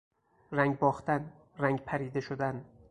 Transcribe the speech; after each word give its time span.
رنگ 0.51 0.79
باختن، 0.79 1.33
رنگ 1.59 1.79
پریده 1.85 2.19
شدن 2.19 2.65